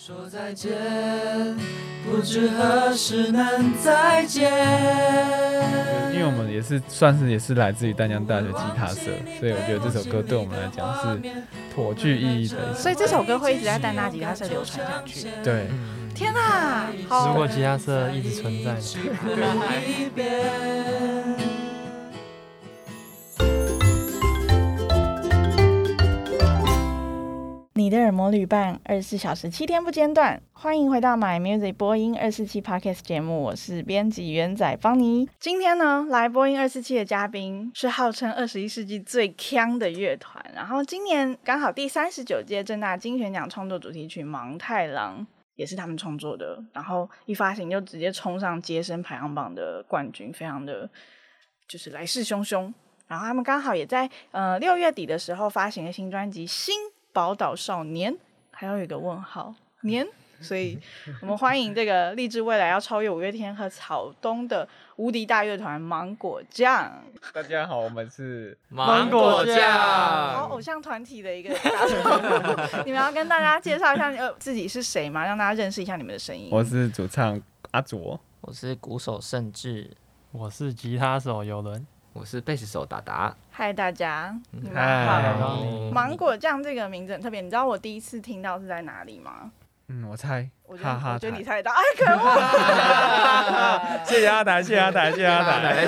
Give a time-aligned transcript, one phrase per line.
[0.00, 0.70] 说再见，
[2.04, 4.48] 不知何时能再见。
[6.14, 11.20] 因为我们也是算是也是来自于丹江大学吉他社，所以我觉得这首歌对我们来讲是
[11.74, 12.72] 颇具意义的。
[12.74, 15.26] 所以这首歌会一直在丹大吉他社流传下去。
[15.42, 15.66] 对，
[16.14, 16.86] 天哪！
[17.26, 18.76] 如果吉他社一直存在。
[27.88, 30.38] 你的耳膜旅伴，二十四小时七天不间断。
[30.52, 35.26] 欢迎回到 My Music 播音二四七 Podcast 节目，我是编辑元仔邦尼。
[35.40, 40.44] 今天呢，来播音二四七的嘉宾是号称二十一世纪最强的乐团。
[40.54, 45.20] 然后今年刚好第三十九届正大金选奖创作主题曲《芒太郎》
[45.54, 46.62] 也是他们创作的。
[46.74, 50.86] 然后一发行就直接冲上街声排行榜的冠军，非常的
[51.66, 52.70] 就是来势汹汹。
[53.06, 56.74] 然后他们刚好也在呃六月底的时候发行了新专辑《新》。
[57.12, 58.16] 宝岛少年，
[58.50, 60.06] 还要有一个问号年，
[60.40, 60.78] 所以
[61.20, 67.02] 我们欢迎这个立志未来要超越五月天和草东的无敌大乐团芒果酱。
[67.34, 69.72] 大家好，我们是 芒果酱，
[70.34, 71.50] 好偶像团体的一个。
[72.84, 75.24] 你们要跟大家介绍一下呃自己是谁吗？
[75.24, 76.48] 让大家认识一下你们的声音。
[76.52, 77.40] 我是主唱
[77.72, 79.90] 阿卓，我是鼓手盛智，
[80.30, 81.84] 我是吉他手有伦。
[82.18, 85.62] 我是贝斯手达达，嗨大家，嗯、你们好。
[85.92, 89.52] 芒果酱这个名字很特别，你知道我第一次听到是在哪里吗？
[89.86, 94.02] 嗯，我猜，我觉得哈哈我觉得你猜到，哎，可恶！
[94.04, 95.60] 谢谢阿达，谢谢阿达，谢谢阿达。
[95.72, 95.86] 对，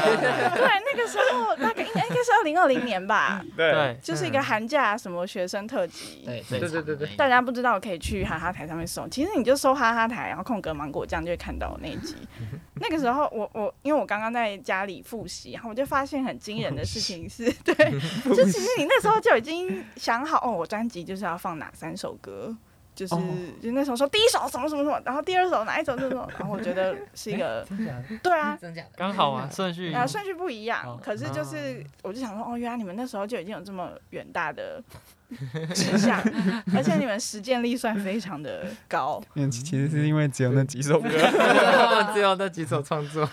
[0.86, 1.56] 那个时候
[1.94, 3.44] 应该应该是二零二零年吧。
[3.56, 6.22] 对，就是一个寒假什么学生特辑。
[6.24, 7.08] 对对对对对。
[7.16, 12.16] 大家不知道可以去哈哈台上面搜，其实你就搜哈哈台，然后空格芒果酱就会看到那一集。
[12.80, 17.74] 那个时候我我因为我刚刚在家里复习，然后我就发现很惊人的事情是， 对，
[18.24, 22.56] 就其实你那时候就已经想好哦，我专辑就是要放哪三首歌。
[23.00, 23.14] 就是，
[23.62, 27.66] 就那时候说第一首什么什么什么，然后第二首哪一首这种，然后我觉得是一个，
[28.22, 28.58] 对啊，
[28.96, 34.82] 刚好啊，顺序啊顺序不一样，可是就是我就想说，哦，原来你们那时候就已经有这么远大的
[35.74, 36.20] 志向，
[36.74, 39.22] 而且你们实践力算非常的高。
[39.34, 41.08] 嗯，其实是因为只有那几首歌，
[42.12, 43.26] 只有那几首创作。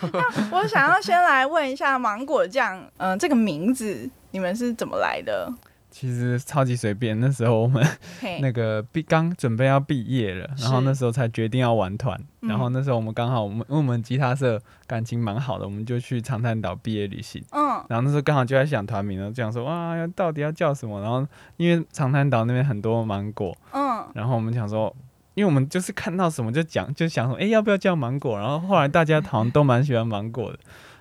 [0.52, 5.52] 我想要先来问一下芒果酱，嗯，这个名字你们是怎么来的？
[6.00, 7.84] 其实超级随便，那时候我们
[8.40, 21.02] 那个毕刚准备要毕业了，然后那时候才决定要玩团，然后那时候我们刚好我们因为我们吉他社感情蛮好的，我们就去长滩岛毕业旅行，嗯，然后那时候刚好就在想团名了，就想说哇，到底要叫什么？
[21.02, 21.26] 然后
[21.56, 24.96] 因为长滩岛那边很多芒果，嗯，然后我们想说，
[25.34, 28.38] 因为我们就是看到什么就讲，就想说，哎，要不要叫芒果？
[28.38, 30.60] 然后后来大家好像都蛮喜欢芒果的，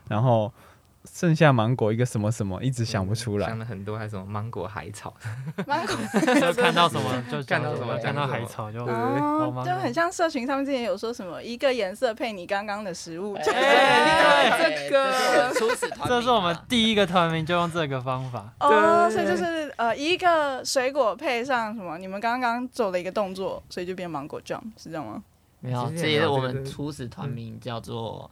[0.08, 0.50] 然后。
[1.10, 3.46] 剩下芒果一个什么什么，一直想不出来。
[3.48, 5.14] 想了很多，还有什么芒果海草。
[5.66, 5.96] 芒果
[6.34, 13.34] 就看到什么 就看到什么，看到海草就哦，就很像社群上面之前有说什么一个颜色配你刚刚的食物。
[13.36, 18.52] 对，这个初始团，这是我们第一个团名就用这个方法。
[18.60, 25.22] 哦，所以就是呃一个水果配上什么，你们刚刚做了一个动作，所以就变芒果酱，是这样吗？
[25.60, 28.30] 没有，这也是我们初始团名叫做。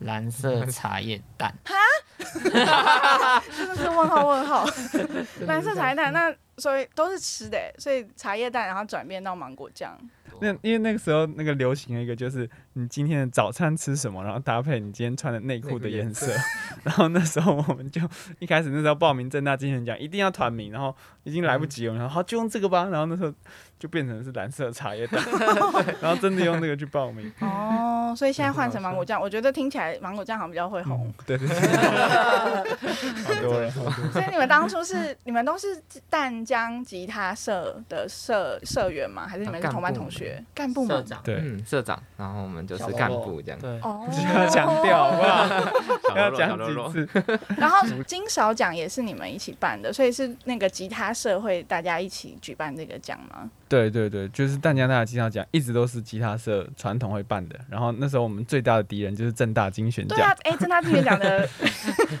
[0.00, 1.74] 蓝色茶叶蛋，哈，
[3.56, 4.66] 真的是问号问号。
[5.46, 9.98] 蓝色茶叶蛋，那所以都是吃的，所以茶叶蛋然后转变到芒果酱。
[10.40, 12.48] 那因为那个时候那个流行的一个就是
[12.78, 16.30] 你今天的早餐吃什么，然后搭配你今天穿的内裤的颜色。
[16.84, 18.02] 然后那时候我们就
[18.38, 20.94] 一开始那时候报名正大精神奖一定要团名，然后
[21.24, 22.86] 已经来不及了，然后好就用这个吧。
[22.90, 23.32] 然后那时候
[23.78, 25.22] 就变成是蓝色茶叶蛋，
[26.02, 27.32] 然后真的用那个去报名。
[27.40, 31.10] 哦，所以现在换成芒果酱，我觉得听起来芒果酱好像比较会红。
[31.24, 31.56] 对对对，
[33.24, 33.72] 好多人。
[34.12, 39.26] 所以你们当初是你们都是淡江吉他社的社社员吗？
[39.26, 40.44] 还是你们是同班同学？
[40.54, 40.96] 干部吗？
[40.96, 42.02] 社长，对，社长。
[42.18, 43.60] 然后我们就是干部这样。
[43.60, 46.16] 对，哦， 要强调好不好？
[46.18, 47.08] 要讲几次？
[47.56, 53.48] 然后金勺奖也是你们一起办的，所以是那个吉他社会大家一起举办这个奖吗？
[53.68, 57.58] 对对对，就是淡江大的吉他奖一直都是吉他社传统会办的。
[57.68, 60.16] 然后那时候我们最大的敌人就是正大精选奖。
[60.16, 61.48] 对啊，哎，正大精选奖的。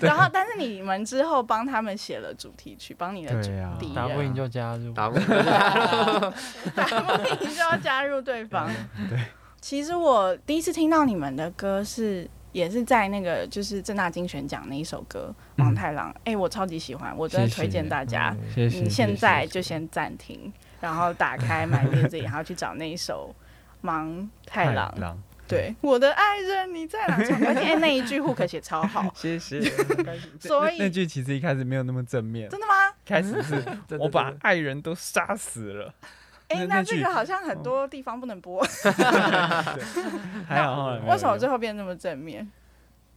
[0.00, 3.94] 然后，但是你们之后帮他们写了主题曲，帮你的敌人。
[3.94, 5.24] 打不赢就加入，打不赢
[7.54, 8.68] 就要加入对方。
[9.08, 9.18] 对。
[9.68, 16.08] 其实我第一次听到你们的歌是，也是在那个就是正大金选奖那一首歌《芒太郎》。
[16.22, 20.52] 哎，我超级喜欢，我真的推荐大家，你现在就先暂停。
[20.80, 23.34] 然后打开 My Music，然后去找那一首
[23.80, 24.94] 《芒太郎》。
[25.48, 27.16] 对，我的爱人你在哪？
[27.48, 29.12] 而且那一句 hook 写超好。
[29.16, 29.60] 谢谢。
[30.38, 32.48] 所以那句其实一开始没有那么正面。
[32.48, 32.72] 真的吗？
[33.04, 33.60] 开始是
[33.98, 35.92] 我把爱人都杀死了。
[36.48, 38.62] 哎、欸，那这个好像很多地方不能播。
[40.46, 42.48] 还好，为什么最后变那么正面？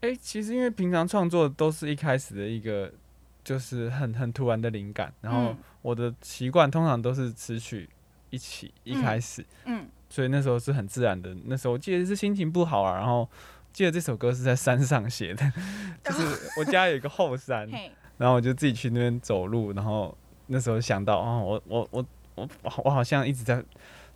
[0.02, 2.92] 哎、欸，其实因为平常创作都是一开始的一个，
[3.44, 7.88] 就是很很突然的灵感，然后我的习惯通常都是词曲
[8.30, 11.36] 一起一开始，嗯，嗯，所以那时候是很自然的。
[11.46, 13.30] 那时候我记得是心情不好啊，然后
[13.72, 15.52] 记得这首歌是在山上写的，
[16.04, 17.70] 就是我家有一个后山，
[18.18, 20.18] 然后我就自己去那边走路，然后
[20.48, 22.06] 那时候想到，哦，我我我
[22.62, 23.64] 我我好像一直在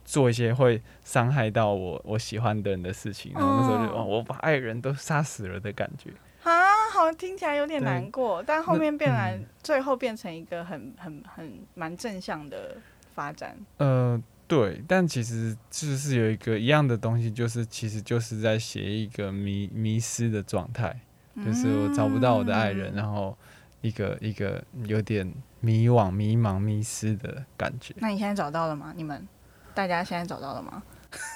[0.05, 6.09] 做一些会伤害到我我喜欢的人的事情，然后那时候就哦，我把爱人都杀死了的感觉。
[6.43, 6.51] 啊，
[6.91, 12.75] 好听起来有点难过，但后面变来、嗯、最后变成一个很很很蛮正向的
[13.13, 13.55] 发展。
[13.77, 20.99] 呃，对，但其实就是有一个一样的东西，就是其实就是在写一个迷迷失的状态，
[21.45, 23.37] 就是我找不到我的爱人，嗯、然后。
[23.83, 27.93] 一个一个有点迷惘、迷茫、迷失的感觉。
[27.97, 28.93] 那你现在找到了吗？
[28.95, 29.27] 你们
[29.73, 30.81] 大家现在找到了吗？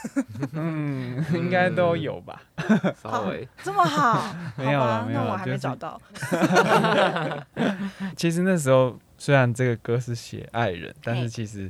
[0.53, 2.41] 嗯，应该都有吧。
[3.03, 6.01] 稍微这么好， 没有了，没有了，那我还没找到。
[8.15, 11.69] 其实那时候虽然这个歌是写爱人，但是其实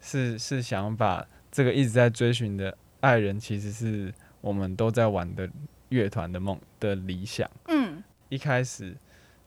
[0.00, 5.48] 是是想把这个一直在追寻的爱人，其实是我们都在玩的
[5.90, 7.48] 乐团的梦的理想。
[7.68, 8.96] 嗯，一开始。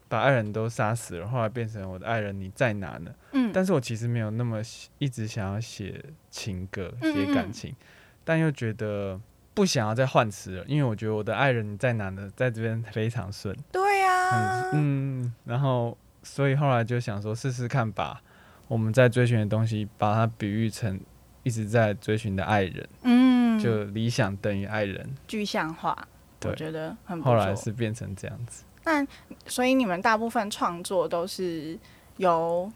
[0.10, 3.14] 把爱人都杀死了，后来变成我的爱人你在哪呢？
[3.32, 4.60] 嗯，但是我其实没有那么
[4.98, 7.86] 一直想要写情歌、写感情，嗯嗯，
[8.24, 9.22] 但又觉得
[9.54, 13.56] 不想要再换词了，因为我觉得我的爱人你在哪呢，在这边非常顺。
[13.72, 18.20] 对呀、啊，嗯，然后所以后来就想说试试看，把
[18.68, 21.00] 我们在追寻的东西，把它比喻成
[21.44, 26.08] 一直在追寻的爱人，嗯，就理想等于爱人，具象化，
[26.46, 27.34] 我觉得很不错。
[27.34, 28.64] 后来是变成这样子。
[28.86, 29.06] 那
[29.46, 31.78] 所以你们大部分创作都是
[32.18, 32.72] 由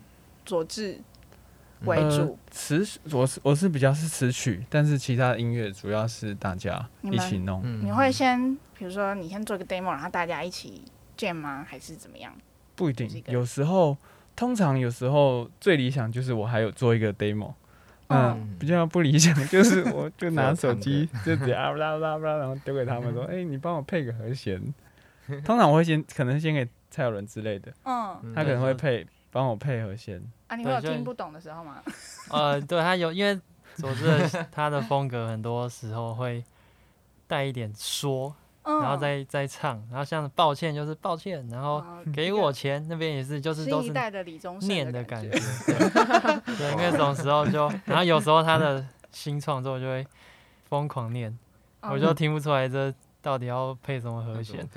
[0.45, 0.99] 佐治
[1.85, 7.61] 为主，词、呃、我是我是比较是词曲，但是其他的音乐主要是大家一起弄。
[7.83, 10.81] 你会先比如说你先做个 demo，然后大家一起
[11.17, 11.65] jam 吗？
[11.67, 12.33] 还是怎么样？
[12.75, 13.97] 不一定，有时候
[14.35, 17.53] 通常有时候最理想就是我还有做一个 demo，
[18.07, 24.61] 嗯，嗯比较不理想就是我就拿手机 就直接啊啦啦啦，然后丢给他们说， 哎、欸，你帮我配个和弦。
[25.45, 30.21] 通常我会先，可能先给蔡友伦之类的，嗯，他可能会配，帮我配合先。
[30.47, 31.81] 啊，你会有听不懂的时候吗？
[32.29, 33.39] 呃，对他有，因为
[33.75, 36.43] 佐治的他的风格很多时候会
[37.25, 41.83] 带一点说，嗯、然后再再唱，然后像抱歉就是抱歉，然后
[42.13, 43.91] 给我钱、嗯、那边也是，就是都是
[44.61, 45.29] 念的感觉。
[46.57, 50.05] 对，那种时候就，然后有时候他的新创作就会
[50.69, 51.35] 疯狂念，
[51.79, 52.93] 嗯、我就听不出来这。
[53.23, 54.67] 到底要配什么和弦？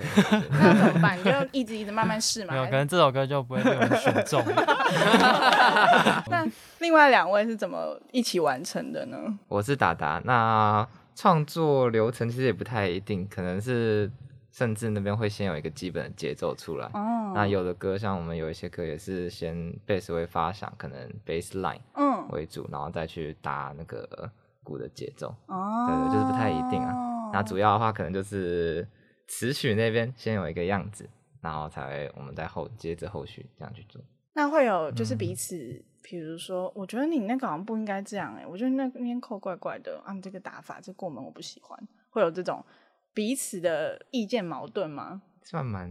[0.53, 1.19] 那怎么办？
[1.19, 2.55] 你就一直一直慢慢试嘛。
[2.55, 4.41] 没有，可能这首歌就不会被我们选中。
[6.31, 6.47] 那
[6.79, 9.19] 另外两位是怎么一起完成的呢？
[9.49, 10.23] 我是达达。
[10.25, 14.09] 那创作流程其实也不太一定，可能是
[14.53, 16.89] 甚至那边会先有一个基本的节奏出来。
[16.95, 17.33] 哦。
[17.35, 20.97] 那有的歌，像我们有一些歌也是先贝斯会发响，可能
[21.27, 24.31] bass line 嗯为主，然后再去搭那个
[24.63, 25.35] 鼓的节奏。
[25.47, 25.87] 哦。
[25.89, 27.06] 对对，就是不太一定啊。
[27.37, 28.87] 那主要的话，可能就是
[29.29, 31.07] 词曲那边先有一个样子，
[31.43, 34.01] 然后才会我们再后接着后续这样去做。
[34.33, 41.79] 那会有就是彼此，嗯、比如说，我觉得你那个好像不应该这样哎、欸，我觉得那边扣怪怪的啊，你这个打法这过门我不喜欢。
[42.11, 42.65] 会有这种
[43.13, 45.21] 彼此的意见矛盾吗？
[45.43, 45.91] 算蛮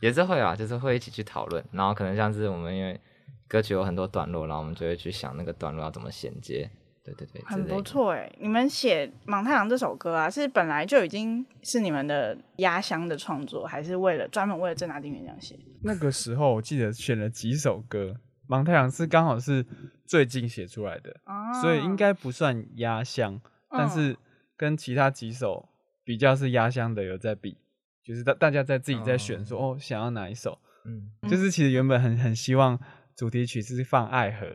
[0.00, 3.00] 也是会啊，就是会一起去讨论，然后可能像是我们因为
[3.48, 6.70] 歌曲有很多段落，然后我们就会去想那个段落要怎么衔接。
[7.04, 8.32] 对对对，很不错哎！
[8.40, 15.54] 你们写《芒太郎》这首歌啊，是本来就已经是你们的压箱的创作，还是为了专门为了政大丁园这样写？
[15.82, 19.66] 那个时候我记得选了几首歌，《芒太郎》是刚好是
[20.06, 24.16] 最近写出来的，哦、所以应该不算压箱，但是
[24.56, 25.68] 跟其他几首
[26.04, 27.58] 比较是压箱的有在比，
[28.02, 32.80] 就是大大家在自己在选说哦，哦想要哪一首，嗯，就是其实原本很很希望
[33.14, 34.46] 主题曲是放爱河。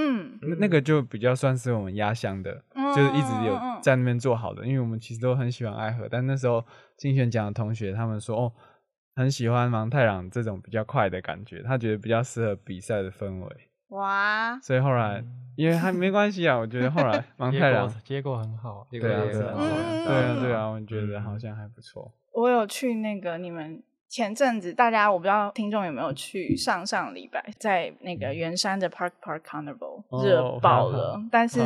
[0.00, 6.64] 嗯，那那个就比较算是我们压箱的，嗯、就是一直有在那边做好的，因为我们其实都很喜欢爱河，但那时候
[6.96, 8.52] 竞选奖的同学他们说哦，
[9.16, 13.48] 很喜欢芒太郎这种比较快的感觉，他觉得比较适合比赛的氛围。
[13.88, 14.58] 哇！
[14.60, 15.24] 所以后来
[15.56, 22.12] 因为还没关系啊，我觉得后来 芒太郎结果很好，对啊对啊对啊，我觉得好像还不错。
[22.32, 23.82] 我有去那个你们。
[24.08, 31.60] 前阵子，大家我不知道听众有没有去上上礼拜在那个圆山的 Park Park Carnival 热、哦、爆了，但是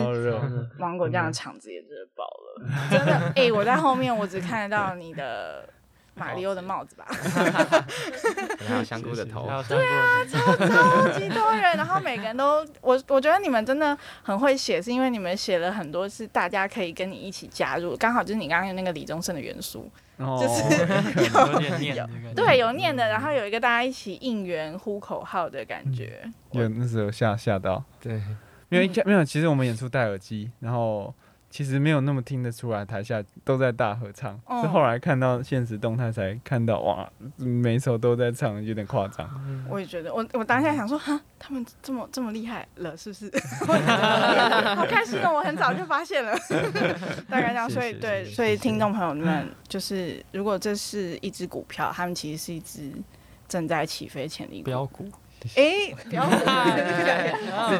[0.78, 3.52] 芒果酱的场子也热爆了， 真的哎、欸！
[3.52, 5.68] 我在后面我只看得到你的
[6.14, 7.07] 马里奥的帽子吧，
[8.69, 20.62] 还有香菇的头，对啊，超超级多人，然后每个人都，我我觉得你们真的很会写，是因为你们写了很多是大家可以跟你一起加入，刚好就是你刚刚有那个李宗盛的元素，哦、就是
[21.52, 28.21] 有点念，有 对，有念的，然后有一个大家一起应援呼口号的感觉，有那时候吓吓到，对，
[28.69, 31.14] 因为没有，其实我们演出戴耳机，然后。
[31.52, 34.40] 其实没有那么听得出来，台下都在大合唱。
[34.62, 37.06] 是后来看到现实动态才看到，哇，
[37.37, 39.28] 每首都在唱，有点夸张。
[39.68, 43.30] 我也觉得，我我当下想说，哈，他们这么这么厉害了，是不是？
[44.75, 45.35] 好开心哦！
[45.35, 46.32] 我很早就发现了，
[47.28, 47.68] 大概这样。
[47.68, 52.90] 所以对，所以听众朋友们，就是如果这是一只股票，他们其实是一只
[53.47, 55.06] 正在起飞潜力飙股。
[55.56, 56.25] 哎，不要，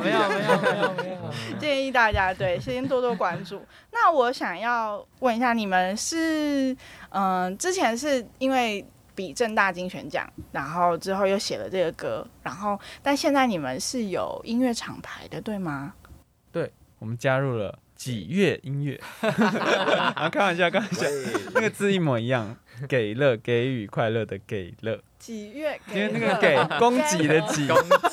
[0.01, 3.65] 没有没有没有没有没有，建议大家对先多多关注。
[3.93, 6.77] 那我想要问一下，你们是
[7.11, 15.95] 嗯、呃，之前是因为比正大金选奖，然后之后又写了这个歌，然后但现在你们是有音乐厂牌的，对吗？
[16.51, 19.01] 对，我们加入了几月音乐。
[19.21, 21.07] 啊，开玩笑，开玩笑，
[21.55, 22.57] 那个字一模一样，
[22.89, 25.01] 给乐给予快乐的给乐。
[25.23, 25.81] 几月？
[25.95, 27.69] 因为那个给 供给的给，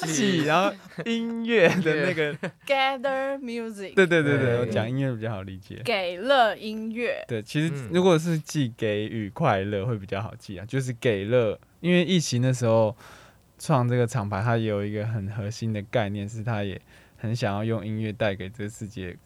[0.06, 0.72] 给，然后
[1.06, 2.32] 音乐的那个
[2.68, 3.96] gather music。
[3.96, 5.82] 对对对对，我讲音乐比较好理解。
[5.84, 7.26] 给乐音乐。
[7.28, 12.96] 对，其实如果是寄给予快乐会比较好记啊，就是给乐，因为疫情的时候
[13.58, 16.80] 创这个厂牌，它有一个很核心的概念，是它也
[17.18, 19.18] 很想要用音乐带给这个世界，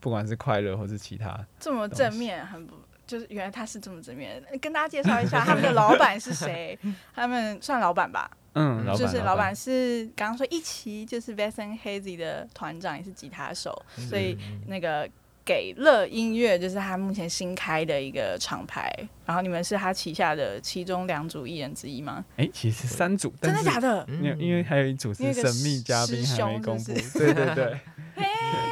[0.00, 1.46] 不管是快乐或是其他。
[1.60, 2.74] 这么正面，很不。
[3.08, 6.78] 就是原来他是这么正面的，跟大家介绍一下他们的老板是谁？
[7.16, 8.30] 他们算老板吧？
[8.52, 14.36] 嗯，就是老板是刚刚说一期就是 Vast & Hazy 的团长，也是吉他手，所以
[14.66, 15.08] 那个
[15.44, 18.92] 给乐音乐就是他目前新开的一个厂牌。
[19.24, 22.24] 然后你们是他旗下的其中两组艺人之一吗？
[22.36, 24.06] 哎、欸，其实三组，真的假的？
[24.08, 27.78] 因为因为还有一组是神秘嘉宾还没公布，对对对。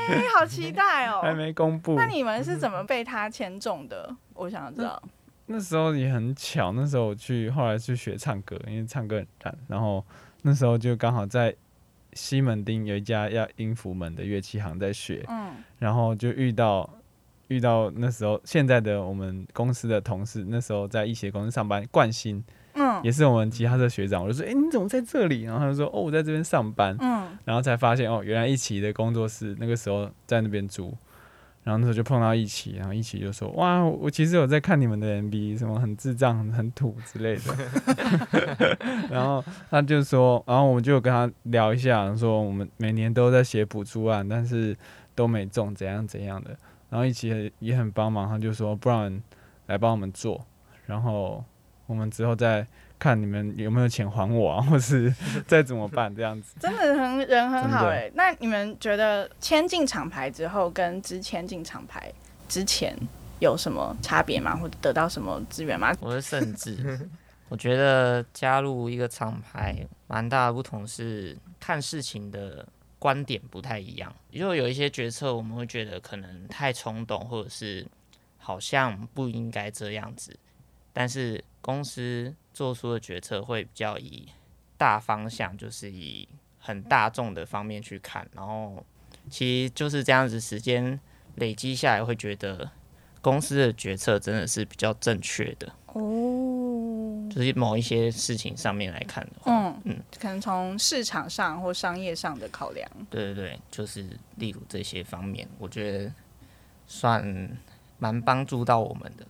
[0.08, 1.20] 哎，好期待哦！
[1.22, 1.94] 还没公布。
[1.94, 4.14] 那你们是怎么被他签中的？
[4.34, 5.02] 我想知道。
[5.46, 9.58] 那时候也很巧，那时候我去后来去学唱歌，因为唱歌很烂。
[9.68, 10.04] 然后
[10.42, 11.54] 那时候就刚好在
[12.14, 16.88] 西门町有一家要音符门的乐器行在学，嗯，然后就遇到
[17.48, 22.44] 遇到那时候现在的我们公司的同事，那时候在一协公司上班，冠新。
[23.06, 25.42] 嗯，也是我们吉他社学长，我就说，哎、欸，你怎么在这里？
[25.44, 26.96] 然后他就说，哦，我在这边上班。
[26.98, 30.92] 嗯，然后才发现，哦，原来一起的工作室那个时候在那边租，
[31.62, 38.76] 然后那时候就碰到一起，然后一起就说，哇，我其实有在看你们的 MV，什么很智障、很土之类的。
[39.08, 44.76] 然后他就说，然后我们就跟他聊一下，说我们每年都在写补助案，但是
[45.14, 46.50] 都没中，怎样怎样的。
[46.90, 49.22] 然后一起也很帮忙，他就说，不然
[49.66, 50.44] 来帮我们做，
[50.86, 51.44] 然后。
[51.88, 52.66] 我们之后再
[52.98, 55.14] 看你们有没有钱还我啊， 或是
[55.46, 56.54] 再怎么办这样子。
[56.60, 58.12] 真的很人很好哎、欸。
[58.14, 62.10] 那你们觉得签进厂牌之后跟之签进厂牌
[62.48, 62.96] 之前
[63.38, 64.56] 有什么差别吗？
[64.56, 65.94] 或者得到什么资源吗？
[66.00, 67.08] 我是甚至
[67.48, 72.66] 我觉得加入一个厂牌蛮大的不同是看事情的
[72.98, 77.86] 观点不太一样，因为有一些决策我们会觉得可能太冲动，或者是
[78.38, 80.34] 好像不应该这样子，
[80.92, 81.44] 但是。
[81.62, 84.26] 公司做出的决策会比较以
[84.78, 86.26] 大方向，就是以
[86.58, 88.82] 很大众的方面去看，然后
[89.28, 90.98] 其实就是这样子，时间
[91.34, 92.70] 累积下来，会觉得
[93.20, 95.70] 公司的决策真的是比较正确的。
[95.88, 97.28] 哦。
[97.30, 106.10] 就是某一些事情上面来看的话，嗯嗯，可能从市场上或商业上的考量，对对对，就是例如这些方面，我觉得
[106.86, 107.50] 算
[107.98, 109.26] 蛮帮助到我们的。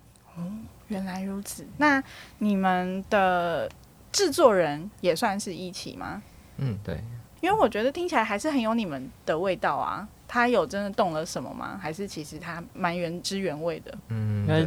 [0.88, 2.02] 原来如此，那
[2.38, 3.68] 你们的
[4.12, 6.22] 制作人也算是一起吗？
[6.58, 7.00] 嗯，对。
[7.42, 10.08] 因为我觉得听起来还是很有你们的味道啊。
[10.26, 11.78] 他有真的动了什么吗？
[11.80, 13.96] 还是其实他蛮原汁原味的？
[14.08, 14.66] 嗯，对。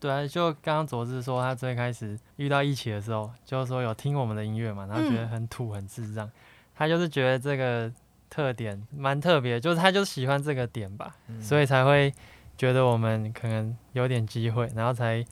[0.00, 6.26] 对啊，就刚刚佐治说，他最开始遇到一起的时候，就是说有听我们的音乐嘛，然后觉得很土很智障。
[6.26, 6.32] 嗯、
[6.74, 7.92] 他就是觉得这个
[8.30, 12.12] 特点蛮特别，就是他就喜欢这个点吧，嗯、所以才会
[12.56, 15.24] 觉得我们可能有点机会，然后才。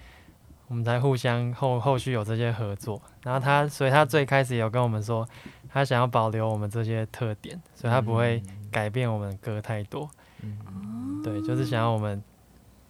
[0.72, 5.28] 我们才互相后后续有这些合作，然后他，所以他最开始有跟我们说，
[5.68, 10.08] 他想要保留我们这些特点，所以他不会改变我们的歌太多。
[10.40, 12.24] 嗯，对，就是想要我们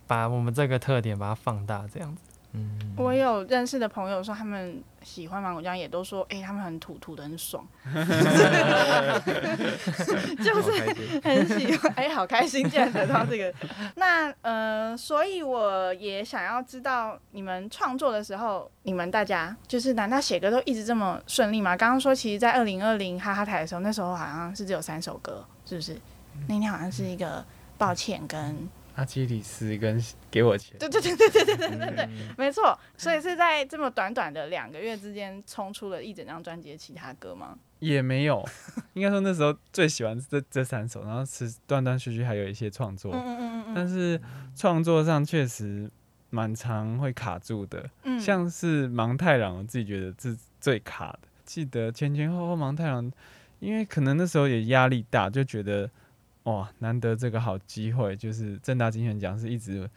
[0.07, 2.23] 把我们这个特点把它放大这样子。
[2.53, 7.67] 嗯，我有认识的朋友说他们喜欢芒果酱，也都说哎、欸，他们很土土的很爽，
[10.39, 10.71] 就是
[11.23, 13.53] 很喜欢哎、欸，好开心竟然得到这个。
[13.97, 21.77] 那呃，所以我也想要知道你们创作的时候，你们大家就是难道写歌都一直这么顺利吗？
[21.77, 25.97] 刚刚说其实，在二零二零哈哈台的时候，那时候好像是只有三首歌，是不是？
[26.49, 27.45] 那天好像是一个
[27.77, 28.69] 抱歉跟。
[28.95, 29.99] 阿基里斯跟
[30.31, 32.79] 给我钱，对对对对对对对对对，嗯、没错。
[32.97, 37.59] 所以是在这么短短的两个月之间，冲出了一整张专辑的其他歌吗？
[37.79, 38.47] 也没有，
[38.93, 44.21] 应该说那时候最喜欢这这三首，然后是断断续续还有一些创作，嗯嗯嗯，但是
[44.55, 45.91] 创作上确实
[46.31, 51.21] 蛮常会卡住的，嗯、像是芒太郎，我自己觉得是最卡的。
[51.45, 53.11] 记得前前后后芒太郎，
[53.59, 55.91] 因为可能那时候也压力大，就觉得。
[56.45, 59.89] 哇，难得这个好机会，就是正大金选奖是一直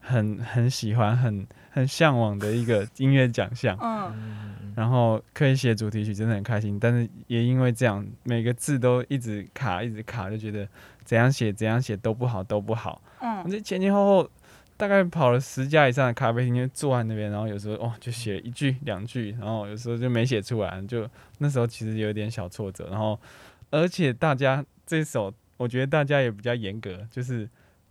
[0.00, 3.76] 很很喜欢、很很向往的一个音乐奖项。
[3.82, 6.80] 嗯，然后可以写主题曲，真的很开心。
[6.80, 10.66] 但是也因为这样，每个字都一直卡，一直卡，就觉得
[11.04, 13.02] 怎样写怎样写都不好，都不好。
[13.20, 14.30] 嗯，这前前后后
[14.78, 22.88] 大概跑了十家以上的咖啡厅，就坐在那边，然后有时候哦就写一句两句，然后有时候就没写出来，就那时候其实有点小挫折。
[22.90, 23.20] 然后
[23.68, 25.30] 而且大家这首。
[25.60, 27.46] 我觉得大家也比较严格，就是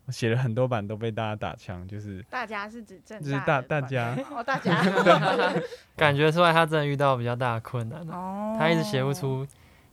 [0.09, 4.83] 写了很多版都被大家打枪，就是大家是指正就是大大家 哦，大家
[5.95, 9.45] 感觉出来他真的遇到比较大的困难哦，他一直写不出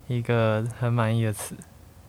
[0.09, 1.54] 一个很满意的词，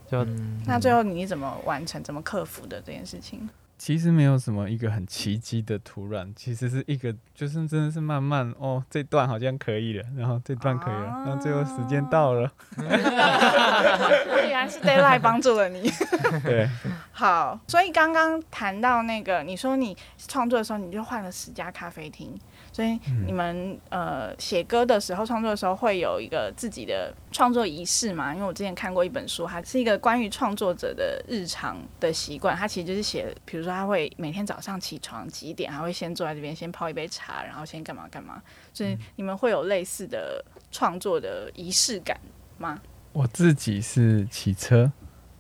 [0.09, 3.49] 就、嗯、那最后你怎么完成、怎么克服的这件事情？
[3.77, 15.91] 其实没有什么一个很奇迹的突然，其实是一个就是真的是慢慢哦，这段好像可以了，然后这段可以了，啊、然后最后时间到了，原来是 Deadline 帮助了你。
[16.43, 16.67] 对，
[17.11, 22.37] 好，所以刚刚谈到那个，你说你创作的时候，你就换了十家咖啡厅。
[22.77, 28.35] 所以你们呃写歌的时候，创作的时候会有一个自己的创作仪式嘛？
[28.35, 32.55] 因为我之前看过一本书，它是一个关于创作者的日常的习惯。
[32.55, 38.39] 它其实就是写，比如说他会每天早上起床几点，还会先坐在这边先泡一杯茶，然后先干嘛干嘛。
[38.71, 42.15] 所以你们会有类似的创作的仪式感
[42.59, 42.79] 吗？
[43.11, 44.91] 我自己是骑车，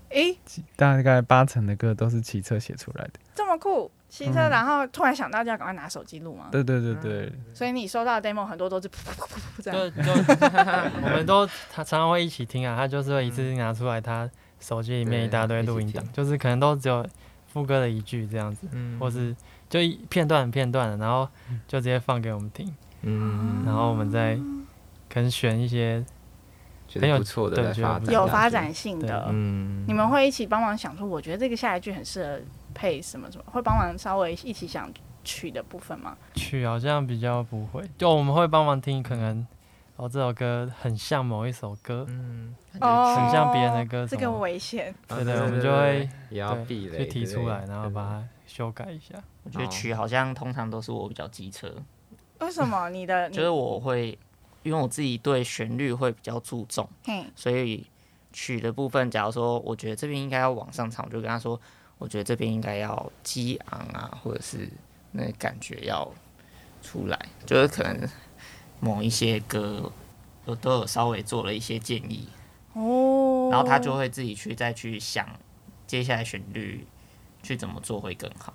[0.09, 0.37] 诶，
[0.75, 3.91] 大概八成的歌都是骑车写出来的，这么酷。
[4.09, 6.47] 骑车，然后突然想到就要赶快拿手机录嘛。
[6.49, 7.31] 对对对对。
[7.53, 9.77] 所以你收到的 demo 很多都是噗噗噗噗这样。
[9.77, 10.11] 就就
[11.03, 14.27] 我们都他常常会一起听啊，他就是会一次性拿出来他
[14.61, 17.05] 手机里面一大堆录音档，就是可能都只有
[17.47, 18.65] 副歌的一句这样子，
[18.97, 19.35] 或是
[19.69, 21.27] 就一片段片段的，然后
[21.67, 22.73] 就直接放给我们听。
[23.01, 23.61] 嗯。
[23.65, 24.37] 然后我们再
[25.09, 26.03] 可能选一些
[26.95, 29.27] 很有不错的发有发展性的。
[29.29, 29.85] 嗯。
[29.87, 32.39] 你们会一起帮忙想说，我觉得这个下一句很适合。
[32.73, 34.87] 配什么什么会帮忙稍微一起想
[35.23, 36.15] 曲的部分吗？
[36.35, 39.47] 曲好像比较不会，就我们会帮忙听，可能
[39.95, 49.15] 哦这首歌很像某一首歌，嗯，哦，很像别人的歌，这个危险，对对，我们就会也要避雷，就提出来，然后把它修改一下。
[49.41, 51.73] 我觉得曲好像通常都是我比较机车，
[52.41, 52.91] 为什么？
[52.91, 54.15] 你的就是我会，
[54.63, 56.87] 因为我自己对旋律会比较注重，
[57.35, 57.85] 所以
[58.33, 61.59] 曲的部分，假如说我觉得这边应该要往上唱，我就跟他说。
[61.99, 64.69] 我觉得这边应该要激昂啊，或者是
[65.13, 66.07] 那感觉要
[66.79, 68.07] 出来，就是可能
[68.79, 69.91] 某一些歌
[70.45, 72.29] 我都有稍微做了一些建议
[72.73, 75.27] 哦，然后他就会自己去再去想
[75.87, 76.85] 接下来旋律
[77.41, 78.53] 去怎么做会更好。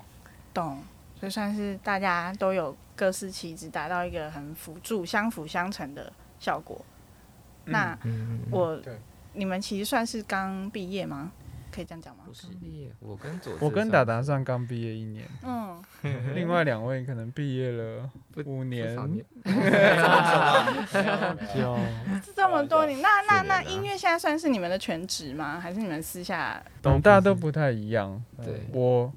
[0.54, 0.80] 懂，
[1.22, 6.84] 就算是大家都有各司其职，达到一个很辅助、相辅相成的效果。
[7.66, 7.96] 嗯、那
[8.50, 8.98] 我、嗯、
[9.32, 11.30] 你们其实算是刚毕业吗？
[11.70, 12.24] 可以这样讲吗？
[12.26, 15.80] 不是毕业，我跟左我跟达达算刚毕业一年，嗯，
[16.34, 18.10] 另外两位可能毕业了
[18.44, 18.88] 五年
[22.20, 23.00] 是这么多年。
[23.00, 25.60] 那那那音乐现在算是你们的全职吗？
[25.60, 26.60] 还是你们私下？
[26.82, 28.22] 懂，大家都不太一样。
[28.44, 29.10] 对，我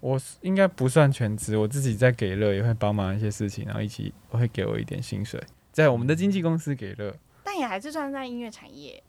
[0.00, 9.02] 我应该不算全职，我自己在给乐也会帮忙一些事情，然后一起我会给我一点薪水，在我们的经纪公司给乐，但也还是算在音乐产业。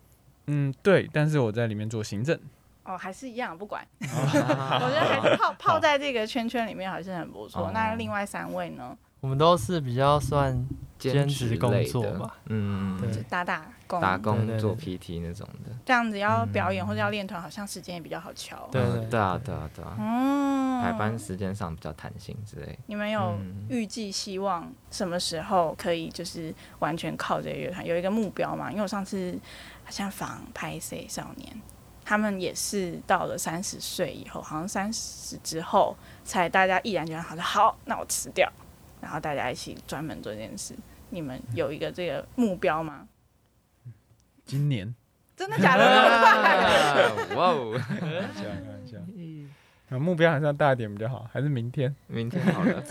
[0.47, 2.39] 嗯，对，但是我在里面做行政。
[2.83, 3.85] 哦，还是一样，不管。
[3.99, 7.69] 我觉得还是泡泡在这个圈圈里面还是很不错。
[7.73, 8.97] 那另外三位呢？
[9.19, 10.67] 我们都是比较算
[10.99, 15.71] 兼职工作吧，嗯，对，打打工，打工做 PT 那种的。
[15.85, 18.67] 这样子要表演或者要练团，好像时间也比较好敲。
[18.71, 19.95] 对对啊，对啊，对啊。
[19.99, 22.77] 嗯，排班时间上比较弹性之类。
[22.85, 23.35] 你们有
[23.69, 28.69] 预计希望什么时候可以就是完全靠这个乐团有一个目标吗？
[28.69, 29.37] 因为我上次
[29.83, 31.61] 好像访拍 C 少年。
[32.05, 38.49] 他们也是到了三十岁以后，好像三十之后才大家毅然决然，好像，好，那我辞掉。
[39.01, 40.75] 然后大家一起专门做这件事。
[41.09, 43.07] 你们有一个这个目标吗？
[44.45, 44.93] 今年？
[45.35, 45.83] 真的假的？
[47.35, 47.79] 哇哦！
[47.87, 48.97] 开玩笑，开玩笑。
[49.15, 49.49] 嗯，
[50.01, 51.95] 目标还是要大一点比较好，还是明天？
[52.07, 52.83] 明天好了。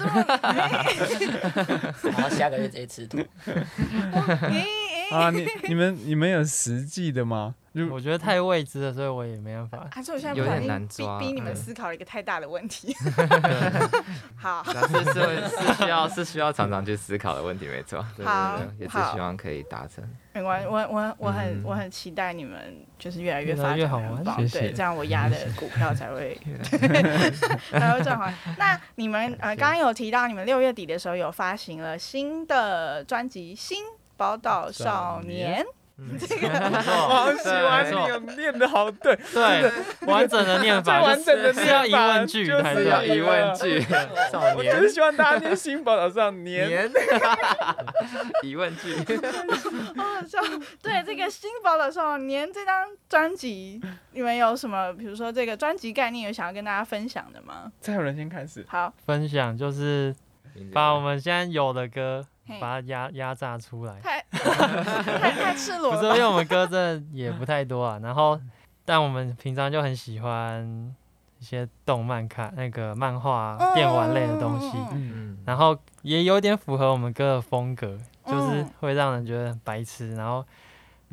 [2.02, 3.18] 然后下个月直接吃土。
[5.10, 7.54] 啊，你你们你们有实际的吗？
[7.84, 9.88] 我觉得太未知了，所以我也没办法。
[9.92, 12.94] 还是我现在不小心逼逼你们思考了一个太大的问题。
[14.36, 18.02] 好，是是是需要是需要常常去思考的问题，没错。
[18.24, 20.02] 好，也是希望可以达成。
[20.32, 22.58] 没关系，我我我很我很期待你们
[22.98, 26.38] 就是越来越发展好玩，对，这样我压的 股票才会
[27.70, 28.34] 才会赚回来。
[28.58, 33.82] 那你们呃刚刚有提到你们六月底的时候有发行了新的专辑《新
[34.16, 35.62] 宝岛少年》。
[36.20, 39.72] 这个我好喜欢你，念的好对，对，
[40.06, 43.82] 完整的念法， 完整的是要疑问句，就是要疑问句。
[44.56, 46.90] 我就是希望大家念新宝岛少年，
[48.44, 48.94] 疑问句。
[49.96, 50.38] 好好笑，
[50.82, 53.80] 对这个新宝岛少年这张专辑，
[54.12, 57.72] 你们有什么，比如说这个专辑概念，有想要跟大家分享的吗？
[57.80, 58.62] 再有人先开始。
[58.68, 60.14] 好，分享就是
[60.74, 62.26] 把我们现在有的歌。
[62.60, 64.15] 把它压压榨出来，
[64.52, 66.00] 太赤裸了。
[66.00, 67.98] 不是，因为我们歌真的也不太多啊。
[68.02, 68.40] 然后，
[68.84, 70.94] 但我们平常就很喜欢
[71.38, 74.76] 一些动漫看那个漫画、电玩类的东西。
[74.92, 80.44] 嗯，然后也有点符合我们歌的风格，就是会让人觉得很白痴，然后。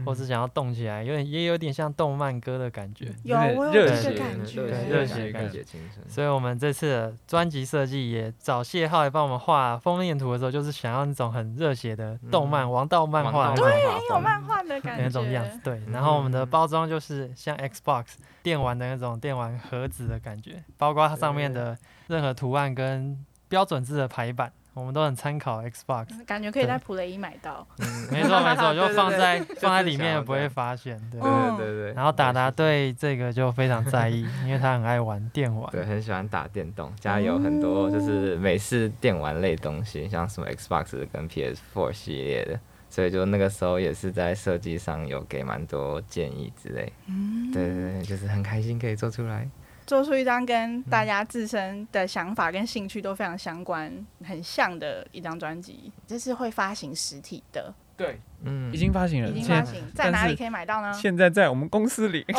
[0.06, 3.38] 或是想要动起来，有点也有点像动漫歌的感觉，有
[3.71, 5.63] 热血感觉，热血感觉，
[6.08, 15.60] 所以我们这次专辑设计也找谢浩来帮我们画封面图的时候，就是想要那种很热血的动漫王道漫画，对，很有漫画的感觉，那种样子。
[15.63, 18.06] 对，然后我们的包装就是像 Xbox
[18.41, 21.77] 电玩的那种电玩盒子的感觉，包括它上面的
[22.08, 24.51] 任何图案跟标准字的排版。
[24.73, 27.65] 我们都很参考 Xbox，感觉可以在普雷伊买到。
[27.77, 30.99] 嗯，没错没错， 就放在 放在里面也不会发现。
[31.12, 31.93] 对对对对。
[31.93, 35.71] 然后达达对这个就非常在意， 因为他很爱玩电玩。
[35.71, 42.59] 对，很喜欢打电动，家里有很多就是美式电玩类东西，像什么 Xbox 跟 PS4 系列的，
[42.89, 46.91] 所以就那个时候也是在设计上有给蛮多建议之类。
[47.07, 47.51] 嗯。
[47.51, 49.47] 对对对，就是很开心可以做出来。
[49.85, 53.93] 做出一张跟大家自身的想法跟兴趣都非常相关、
[54.25, 57.73] 很像的一张专辑，这是会发行实体的。
[57.95, 59.29] 对，嗯，已经发行了。
[59.29, 60.91] 已经发行，在哪里可以买到呢？
[60.93, 62.25] 现在在我们公司里。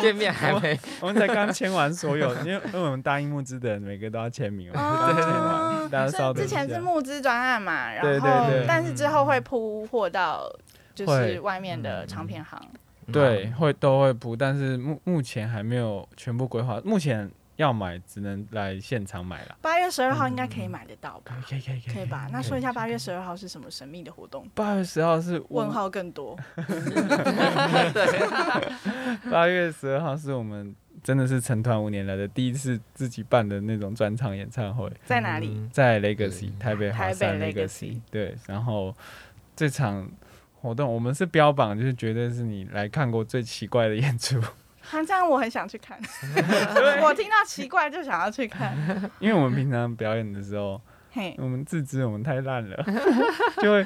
[0.00, 6.42] 店面还没，我们才刚签完所有，因为因为我们答应募资的人每个都要签名，我们刚签完，大家稍等。
[6.42, 8.26] 之前是募资专案嘛，然后
[8.66, 10.50] 但是之后会铺货到
[10.94, 12.58] 就是外面的唱片行。
[13.10, 16.80] 对，会都会铺，但是目目前还没有全部规划。
[16.84, 19.56] 目前要买，只能来现场买了。
[19.60, 21.36] 八月十二号应该可以买得到吧？
[21.48, 22.28] 可以可以可以，可以吧？
[22.32, 24.46] 那说一下八月十二号是什么神秘的活动？
[24.54, 26.38] 八月十二号是问号更多。
[26.56, 28.28] 对
[29.30, 34.90] 八月十二号是我们真的是成团五年来的第一次自己办的那种专场演唱会。
[35.04, 35.68] 在哪里？
[35.72, 38.00] 在 Legacy 台北台北 Legacy。
[38.10, 38.94] 对，然后
[39.56, 40.10] 这场。
[40.62, 44.40] 活动我们是标榜，就是绝对是你来看过最奇怪的演出。
[44.80, 45.98] 好像我很想去看，
[47.02, 48.76] 我听到奇怪就想要去看。
[49.18, 50.80] 因为我们平常表演的时候，
[51.38, 52.76] 我们自知我们太烂了，
[53.60, 53.84] 就会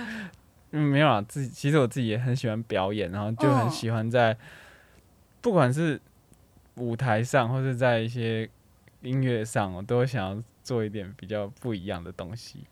[0.73, 1.25] 嗯没有啊。
[1.27, 4.37] 自己其实我自己也很喜欢表演，然后就很喜欢在
[5.41, 5.99] 不管是
[6.75, 8.49] 舞台上或是在一些
[9.01, 12.65] 音乐上，我都会想要做一点比较不一样的东西，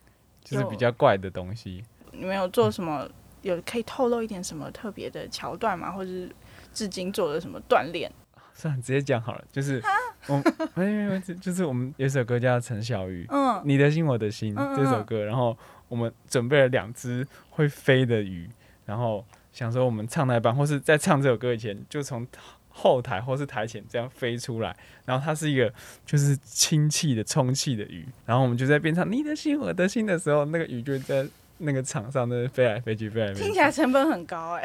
[0.42, 1.84] 就是比较怪的东西。
[2.12, 3.08] 你们有做什么？
[3.44, 5.92] 有可以透露一点什么特别的桥段吗？
[5.92, 6.28] 或者是
[6.72, 8.10] 至今做的什么锻炼？
[8.54, 9.44] 算了，直接讲好了。
[9.52, 9.82] 就是
[10.28, 10.42] 我，
[10.74, 15.56] 没没没，就是我们有首歌叫《陈小鱼》，嗯，你的心我的心这首歌，然后
[15.88, 18.48] 我们准备了两只会飞的鱼，
[18.86, 22.26] 然后想说我们唱那半，或是在唱这首歌以前，就从
[22.70, 25.70] 后台或是台前这样飞出来，然后它是一个
[26.06, 31.26] 就是氢气的充气的鱼，然后我们就在边唱你的心我的心的时候，那个鱼就在。
[31.58, 34.64] 那个场上的飞来飞去，飞来飞去，听起来成本很高哎。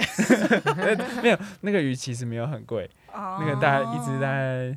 [1.22, 4.76] 没有，那个鱼其实没有很贵，那个大概一直在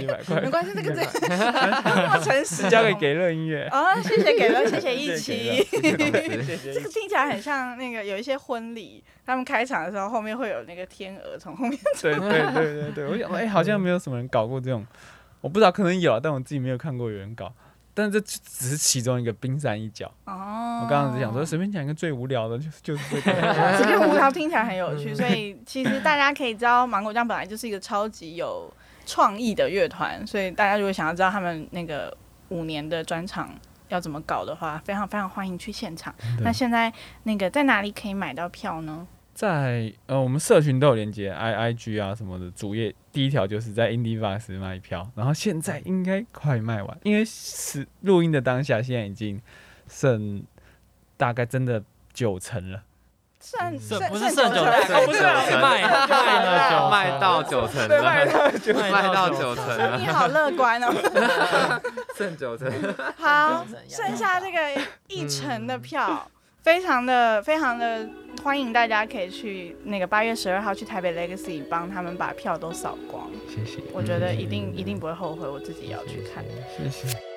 [0.00, 3.68] 几百块，没关系，这个这 那么诚实，交给给乐音乐。
[3.72, 5.66] 哦，谢谢给乐，谢谢一起。
[5.72, 11.78] 这个听起来很像那个有一些婚礼，他们开场的时候后面会有那个天鹅从后面。
[12.00, 14.86] 对对对对对，我想哎，好像没有什么人搞过这种，
[15.40, 17.52] 我不知道可能有，但我自己没有看过有人搞。
[17.98, 20.06] 但这只是其中一个冰山一角。
[20.24, 23.32] 哦，我刚刚只想说，随便讲一个最无聊的， 就就是这个。
[23.76, 28.72] 这个无聊听起来很有趣，所以其实大家可以知道，芒果酱本来就是一个超级有
[29.04, 32.16] 创意的乐团，所以大家如果想要知道他们那个
[32.50, 33.50] 五年的专场
[33.88, 36.14] 要怎么搞的话，非常非常欢迎去现场。
[36.42, 36.92] 那现在
[37.24, 39.06] 那个在哪里可以买到票呢？
[39.38, 49.40] 在呃，我们社群都有连接，i i g 啊什么的，主页第一条就是在 Indie.Vox 卖票，然后现在应该快卖完，因为是录音的当下，现在已经
[49.86, 50.42] 剩
[51.16, 51.80] 大概真的
[52.12, 52.82] 九成了。
[53.40, 60.92] 剩剩不是剩九成，不是卖卖了卖到九成了，卖到九成了，你好乐观哦。
[62.18, 62.68] 剩九成，
[63.16, 66.28] 好，剩下这个 一成的票。
[66.68, 68.06] 非常的非常的
[68.42, 73.80] 欢迎大家可以去那个八月十二号去台北 Legacy 帮他们把票都扫光，谢谢。
[73.90, 76.44] 我觉得一定一定不会后悔，我自己也要去看。
[76.76, 77.27] 谢谢。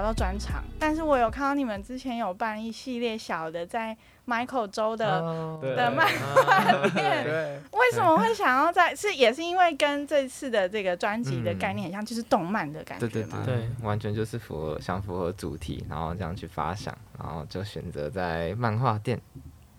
[0.00, 3.96] 刚刚聊到专场，但是我有看到你们之前有办一系列小的在。
[4.26, 8.94] Michael 州的、oh, 的漫画店，为什么会想要在？
[8.94, 13.10] 是也是因为跟这次的这个专辑的概念很像，嗯、就是动漫的感觉吗？
[13.12, 19.20] 对对对，对完全就是符合想符合主题，然后这样去发想，然后就选择在漫画店。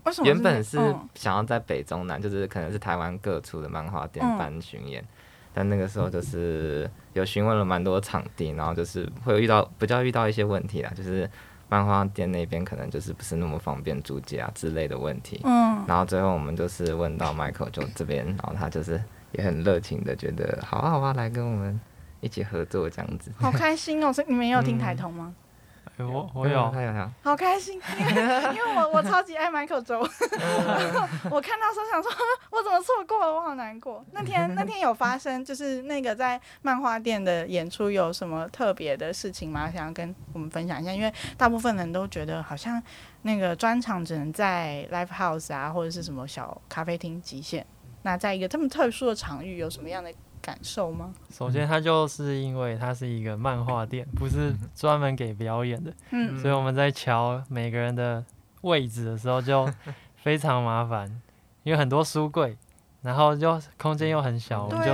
[0.03, 0.27] 为什么？
[0.27, 0.77] 原本是
[1.15, 5.07] 想要在北中南，就是可能是台湾各处的漫画店办巡演，嗯、
[5.53, 11.30] 但那个时候就是有询问了蛮多场地，然后就是会有遇到比较遇到一些问题啦，就是。
[11.71, 21.80] 漫画店那边可能就是不是那么方便租借啊之类的问题，嗯，然后最后我们就是问到 Michael 就这边，然后他就是也很热情的觉得好啊好啊，来跟我们
[22.19, 24.12] 一起合作这样子，好开心哦！
[24.12, 25.34] 所以你们也有听台通吗？
[25.34, 25.36] 嗯
[25.97, 26.73] 我我有，
[27.21, 28.12] 好开心，因为
[28.56, 29.99] 因为我我超级爱 Michael 周，
[31.30, 32.12] 我看到时候想说，
[32.49, 34.04] 我怎么错过了，我好难过。
[34.12, 39.69] 那天那天有发生，就是那个在漫画店的演出有什么特别的事情吗？
[39.69, 42.82] 想要跟我们分享一下，因为大部分人都觉得好像
[43.21, 47.65] 那个专场只能在 Live House 啊，或者是什么小咖啡厅极限。
[48.01, 50.12] 那在一个这么特殊的场域，有什么样的？
[50.41, 51.13] 感受吗？
[51.30, 58.23] 首先，它就是因为它是一个漫画店，不是专门给表演的，嗯，所以我们在瞧每个人的
[58.62, 59.69] 位置的时候就
[60.21, 61.08] 非常麻烦，
[61.63, 62.58] 因为很多书柜，
[63.01, 64.91] 然后就空间又很小，我们就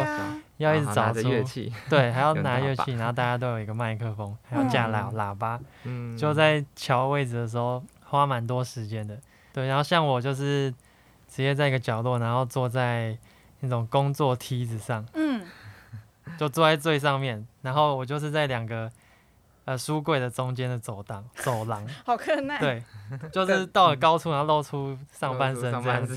[0.58, 9.18] 要一直找着乐器，对，还要 拿乐器，然后大家都有一个麦克风，还要架喇喇叭，嗯，就在瞧位置的时候花蛮多时间的，
[9.54, 10.72] 对，然后像我就是
[11.28, 13.18] 直接在一个角落，然后坐在
[13.60, 15.27] 那种工作梯子上，嗯，
[16.38, 18.92] 就坐在最上面，然后我就是在两个
[19.66, 22.84] 呃书柜的中间的走廊走廊， 好困难，对，
[23.32, 26.16] 就是到了高处，然后露出上半身这样子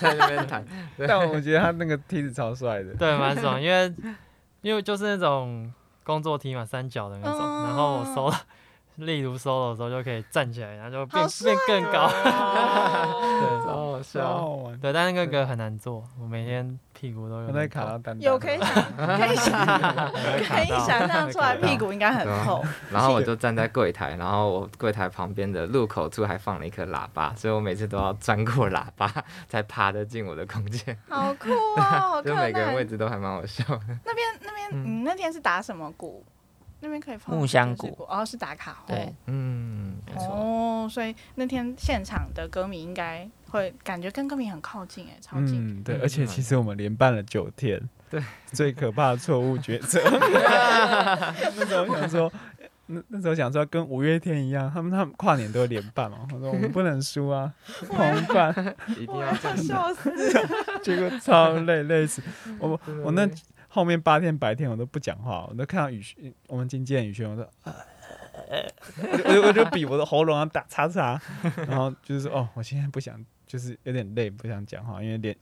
[0.00, 0.64] 在那边弹，
[1.06, 3.92] 但我觉得他那个梯子超帅的，对，蛮爽，因为
[4.60, 5.72] 因为就是那种
[6.04, 8.40] 工作梯嘛，三角的那种，嗯、然后我收了。
[8.96, 19.66] 例如 solo 的时候就可以站起来，然后就变变更高， 对，超好笑，对，但是那个歌很难做，我每天屁股都有卡到单，有可以想，可以想，
[20.12, 22.62] 可以想象出来屁股应该很厚。
[22.90, 29.10] 然后我就站在柜台，然后我柜台旁边的入口处还放了一颗喇叭，所以我每次都要钻过喇叭
[29.48, 30.96] 才爬得进我的空间。
[31.08, 31.48] 好酷
[31.80, 32.20] 啊！
[32.22, 33.80] 就每个人位置都还蛮好笑的。
[34.04, 36.24] 那边那边，你那天是打什么鼓？
[36.82, 40.26] 那边可以放木香谷，哦，是打卡，对，嗯，没错。
[40.26, 45.78] 哦，所以那天现场的歌迷应该会感觉跟歌迷很靠近，哎，超近。
[45.78, 50.02] 嗯，对，而且其实我们连办了九天，对，最可怕的错误抉择。
[51.56, 52.32] 那时候想说，
[52.86, 57.52] 那那时候想说跟五月天一样，他们他们跨年都会连办嘛，我说我们不能输啊，
[57.88, 58.52] 狂办，
[58.98, 60.12] 一定要笑死，
[60.82, 62.20] 结果超累，累死。
[62.58, 63.28] 我，我那。
[63.74, 67.48] 后面八天白天我都不讲话，我都看到宇轩，我们经纪人宇轩，我说，
[69.00, 71.18] 我就我就我就比我的喉咙要打叉叉，
[71.66, 75.34] 然后就是说哦，我现在不想，就是有点累，不想讲话，因为连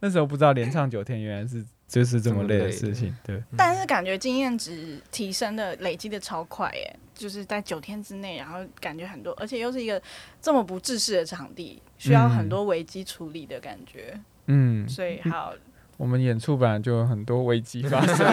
[0.00, 3.42] 那时候不知道连唱九天原来是就是这么累的事情，对。
[3.56, 10.02] 但是感觉经验值提升的累积的超快耶，就是在九天之内，然后感觉很多，而且又是一个
[10.42, 15.54] 这么不制式的场地，需要很多危机处理的感觉，嗯，所以好。
[16.00, 18.26] 我们演出本来就有很多危机发生，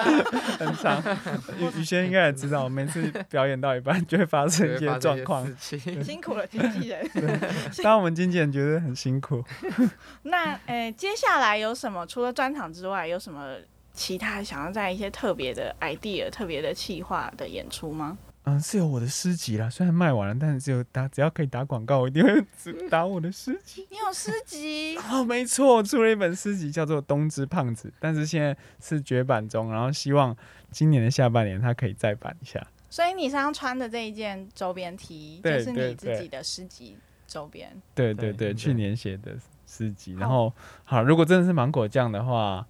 [0.58, 0.98] 很长。
[1.58, 5.46] 宇宇轩应该也知道，每次表演到一半就会发生一些状况。
[5.58, 7.06] 辛苦了经纪人。
[7.12, 9.44] 对，当我们经纪人觉得很辛苦。
[10.24, 12.06] 那诶、欸，接下来有什么？
[12.06, 13.54] 除了专场之外，有什么
[13.92, 18.16] 其他想要在一些特别的 idea、特别的企划的演出吗？
[18.50, 22.44] 嗯，是有我的诗集啦，虽然卖完了，但是只有打，只要可以打广告，我一定会
[22.88, 23.86] 打我的诗集。
[23.90, 24.96] 你有诗集？
[25.10, 30.36] 哦，没错，出了一本诗集，叫做《冬之胖子》，但是现在是绝版中，然后希望
[30.70, 32.64] 今年的下半年它可以再版一下。
[32.88, 37.70] 所以你身上穿的这一件周边 T，就是你自己的诗集周边。
[37.94, 39.36] 对对对，去年写的
[39.66, 40.14] 诗集。
[40.14, 42.66] 然后好，如果真的是芒果酱的话，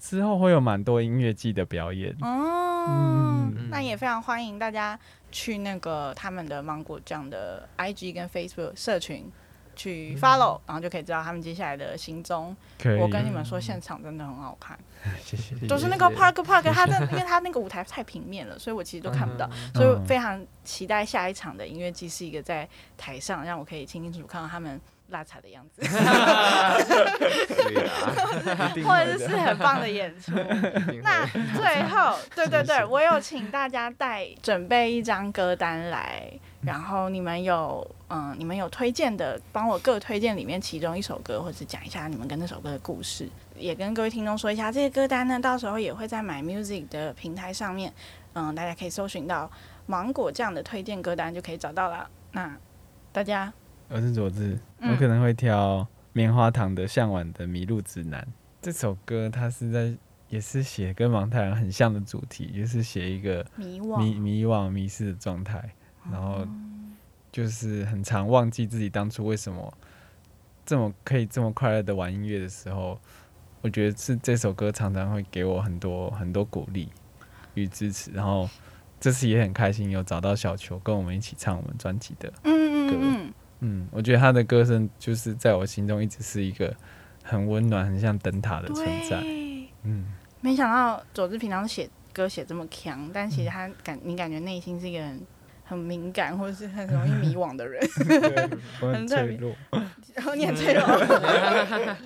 [0.00, 2.16] 之后会有蛮多音乐季的表演。
[2.22, 4.98] 嗯，那也非常欢迎大家
[5.30, 9.30] 去那个他们的芒果酱的 IG 跟 Facebook 社群。
[9.76, 12.54] 去 follow，、嗯、然后就可以知道他们接下来的行踪。
[13.00, 14.78] 我跟你们说，现场真的很好看。
[15.24, 15.56] 谢谢。
[15.66, 24.78] 就是那个 Park Park，他的，因为他那个舞台太平面了，所以我其实都看不到，嗯、所以非常期待下一场的音乐季是一个在台上，让我可以清清楚楚看到他们
[25.10, 25.82] 拉碴的样子。
[28.84, 30.32] 或者是很棒的演出。
[31.02, 36.30] 那最后，对对对， 我有请大家带准备一张歌单来。
[36.62, 44.70] 然后你们有嗯，你们有推荐的，帮我各推荐里面其中一首歌，或者讲一下你们跟那首歌的故事，也跟各位听众说一下。
[44.70, 47.90] 这些歌单呢，到时候也会在 My Music 的平台上面，
[48.34, 49.50] 嗯，大家可以搜寻到
[49.86, 52.06] 芒果酱的推荐歌单就可以找到了。
[52.32, 52.54] 那
[53.10, 53.50] 大家，
[53.92, 58.22] 我是佐治，我可能会挑棉花糖的《向晚的迷路指南》
[58.62, 59.92] 这首歌，它是在
[60.28, 65.68] 也是写跟芒太郎很像的主题，也是写一个迷惘、迷迷惘、迷失的状态。
[66.08, 66.46] 然后
[67.32, 69.76] 就是很常忘记自己当初为什么
[70.64, 72.96] 这么可以这么快乐的玩音乐的时候，
[73.60, 76.88] 我觉得是这首歌常常会给我很多很多鼓励
[77.54, 78.12] 与支持。
[78.12, 78.48] 然后
[79.00, 82.36] 这次也很开心有找到小球跟我们一起唱我们专辑的歌。
[82.44, 86.74] 嗯嗯嗯，嗯，我觉得他的歌声就是在我心中一直是一个
[87.22, 89.18] 很温暖、很像灯塔的存在。
[89.84, 90.06] 嗯，
[90.40, 95.20] 没想到佐治平常写歌写这么强，但其实他感你感觉内心是一个很。
[95.70, 97.80] 很敏感或者是很容易迷惘的人，
[98.82, 99.54] 很脆弱，
[100.16, 100.84] 然 后你很脆弱。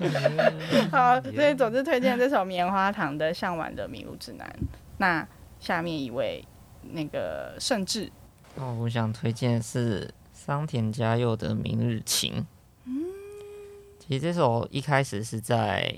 [0.93, 4.47] 好，所以总之推荐这首棉花糖的《向晚的迷路指南》。
[4.99, 5.27] 那
[5.59, 6.45] 下面一位
[6.93, 8.12] 那个盛智，
[8.57, 10.12] 哦，我想推荐是
[10.44, 12.35] 桑田佳佑的《明日晴》。
[12.85, 13.02] 嗯，
[13.98, 15.96] 其实这首一开始是在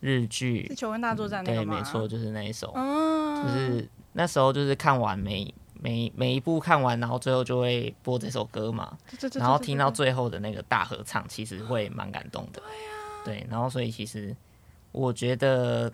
[0.00, 1.74] 日剧《求婚大作战》那个吗？
[1.74, 2.72] 对，没错，就是那一首。
[2.74, 5.54] 嗯，就是那时候就是看完每。
[5.82, 8.98] 每每一部看完，然后最后就会播这首歌嘛，
[9.32, 12.60] 然后听到最后的那个大合唱，其实会蛮感动的。
[13.24, 14.36] 对呀，对，然后所以其实
[14.92, 15.90] 我觉得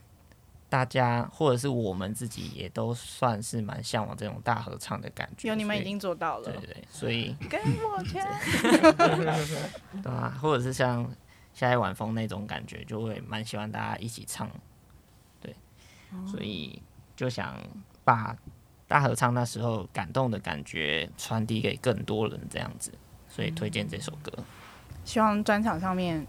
[0.69, 5.49] 大家或者是我们自己也都算是蛮向往这种大合唱的感觉。
[5.49, 8.25] 有你们已经做到了，对对，所以 跟我钱，
[10.03, 11.09] 对啊，或者是像
[11.55, 14.51] 下一晚风那种感觉，就会蛮喜欢大家一起唱。
[15.41, 15.55] 对，
[16.27, 16.83] 所以
[17.15, 17.57] 就想
[18.05, 18.37] 把。
[18.89, 22.93] 大合唱那时候感动的感觉传递给更多人，这样子，
[23.29, 24.33] 所以推荐这首歌。
[25.05, 26.25] 希望专场上面，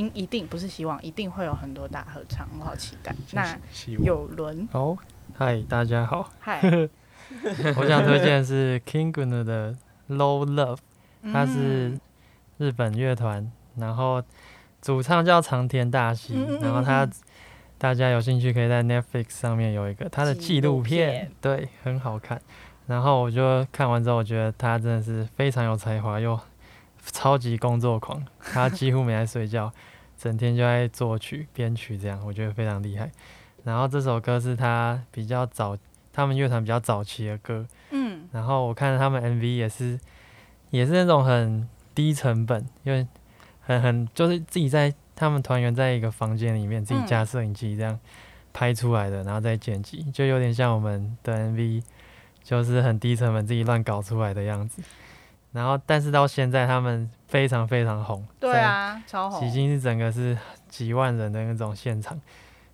[0.00, 3.14] 应一定不是希望，一定会有很多大合唱，我好期待。
[3.32, 3.58] 那
[4.02, 4.96] 有伦，哦，
[5.36, 6.60] 嗨，大家好，嗨，
[7.76, 9.76] 我想推荐是 King Gnu 的
[10.08, 10.78] Low Love，
[11.30, 11.98] 它是
[12.56, 14.22] 日本乐团，然后
[14.80, 17.08] 主唱叫长田大希，然后他。
[17.80, 22.38] 大家有兴趣可以在 Netflix 上面有一个他的纪录片，对，很好看。
[22.86, 26.38] 然后我就看完之后，我觉得他真的是非常有才华又
[27.06, 29.72] 超级工作狂，他几乎没在睡觉，
[30.20, 33.10] 整天就在作曲编曲这样，我觉得非常厉害。
[33.64, 35.76] 然后这首歌是他比较早，
[36.12, 38.28] 他们乐团比较早期的歌，嗯。
[38.32, 39.98] 然后我看他们 MV 也是，
[40.68, 43.06] 也是那种很低成本，因为
[43.62, 44.92] 很很就是自己在。
[45.16, 48.00] 他们团员在一个房间里面自己架摄影机这样
[48.54, 51.82] 拍出来的，然后再剪辑，就有点像我们的 MV，
[52.42, 54.80] 就是很低成本自己乱搞出来的样子。
[55.52, 60.36] 然后，但是到现在他们非常非常红，对啊，超红，已经是整个是
[60.68, 62.20] 几万人的那种现场，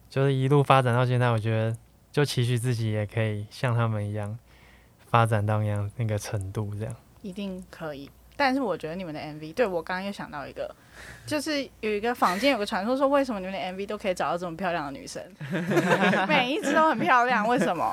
[0.08, 1.76] 就是一路发展到现在，我觉得
[2.10, 4.36] 就期许自己也可以像他们一样
[5.10, 8.10] 发展到那样那个程度，这样一定可以。
[8.34, 10.74] 但是我觉得你们的 MV，对，我刚刚又想到一个。
[11.26, 15.22] 就是有一个坊间有个传说说，为什么你们的 MV 都可以找到这么漂亮的女生？
[16.28, 17.92] 每一只都很漂亮，为什么？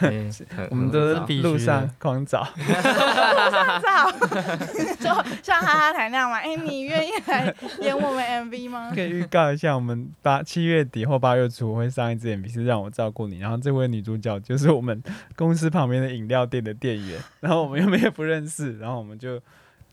[0.70, 4.10] 我们都是路上狂找，路上找，
[5.00, 5.04] 就
[5.42, 6.38] 像哈哈台那样嘛。
[6.38, 8.90] 哎、欸，你愿意来演我们 MV 吗？
[8.94, 13.38] 可以预告一下，我们八七月底或八月初会上一支 MV，是让我照顾你。
[13.38, 15.02] 然后这位女主角就是我们
[15.36, 19.40] 公司旁边的饮料店的店员，然后我们又没有不认识，然后我们就。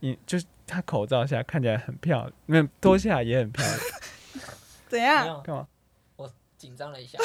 [0.04, 0.36] 你就
[0.72, 3.78] 是他口罩下看起来很漂亮，没有脱下来也很漂亮。
[4.88, 5.42] 怎样？
[5.44, 5.68] 干嘛？
[6.16, 7.20] 我紧张了一下。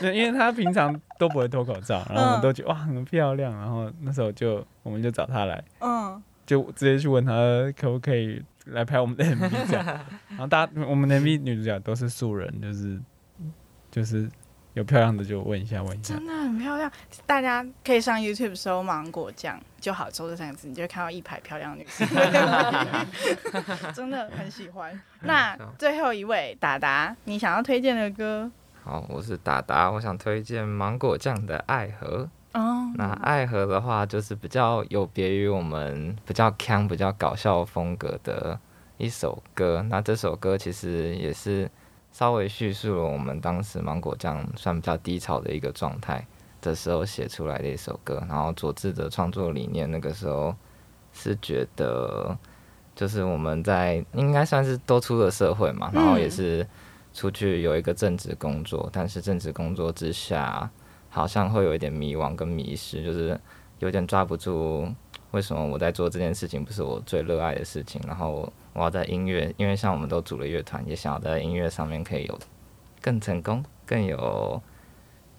[0.12, 7.32] 因为他平常都不会脱口罩，然后我们都觉得哇很漂亮，然后那时候就我们就找他来，嗯，就直接去问他
[7.78, 9.84] 可不可以来拍我们的 MV 这样。
[10.28, 13.00] 然后大家我们的 MV 女主角都是素人，就是
[13.90, 14.30] 就是
[14.74, 16.14] 有漂亮的就问一下，问一下。
[16.14, 16.90] 真的很漂亮，
[17.26, 22.06] 大家可以上 YouTube 搜“芒果酱”就好，抽这三个字，你就会看到一排漂亮女生。
[23.94, 25.00] 真的很喜欢。
[25.22, 28.50] 那最后一位达达，你想要推荐的歌？
[28.84, 32.28] 好，我是达达，我想推荐芒果酱的《爱河》。
[32.60, 32.92] 哦。
[32.96, 38.60] 那《爱河》的话，就是比较有别于我们比较腔、比较搞笑风格的
[38.98, 39.84] 一首歌。
[39.88, 41.70] 那这首歌其实也是。
[42.12, 46.26] 稍微叙述了我们当时芒果酱算比较低潮的一个状态
[46.60, 50.54] 的时候写出来的一首歌，然后佐治的创作理念那个时候
[51.12, 52.36] 是觉得，
[52.94, 56.66] 就是我们在应该算是都出了社会嘛，然后也是
[57.12, 60.70] 出去有一个正职工作，但是正职工作之下
[61.08, 63.38] 好像会有一点迷惘跟迷失，就是
[63.78, 64.88] 有点抓不住
[65.30, 68.52] 为什么我在做这件事情不是我最热爱的事情，然后。
[68.72, 72.38] 我要在音乐，因为像我们都组了乐团，也想要在音乐上面可以有
[73.02, 74.62] 更成功、更有、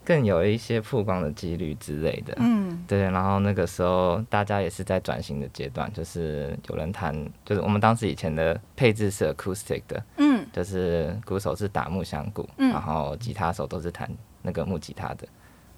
[0.03, 2.33] 更有一些曝光的几率之类的。
[2.37, 3.01] 嗯，对。
[3.01, 14.09] 然后那个时候大家也是在转型的阶段，就是有人弹，就是我们当时以前的配置是 acoustic 的，嗯，就是鼓手是打木箱鼓，嗯，然后吉他手都是弹
[14.41, 15.27] 那个木吉他的，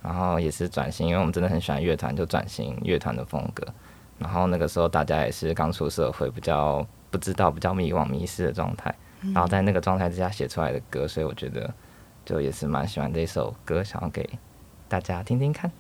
[0.02, 3.66] 然后也是转型，因为我们真的很喜欢乐团，就转型乐团的风格。
[4.20, 6.86] 然后那个时候大家也是刚出社会，比较。
[7.14, 8.92] 不知道，比较迷惘、迷失的状态，
[9.36, 11.72] 然后在那个状态之下写出来的歌，所以我觉得
[12.26, 14.28] 就也是蛮喜欢这首歌，想要给
[14.88, 15.72] 大家听听看。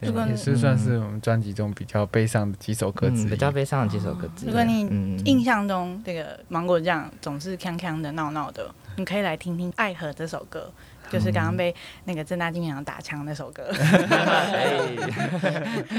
[0.00, 4.48] 如果，也是算是我们专辑中比较悲伤的几首歌之一，嗯，比较悲伤的几首歌之一。
[4.48, 10.72] 如果你印象中这个芒果酱总是锵锵的、闹闹的，你可以来听听《爱河》这首歌，
[11.08, 11.72] 就是刚刚被
[12.04, 13.62] 那个郑大金阳打枪那首歌。